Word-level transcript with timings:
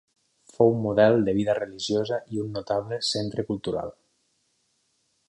Fou 0.53 0.71
un 0.75 0.79
model 0.85 1.17
de 1.27 1.35
vida 1.39 1.55
religiosa 1.59 2.19
i 2.37 2.41
un 2.45 2.49
notable 2.59 3.01
centre 3.11 3.47
cultural. 3.51 3.97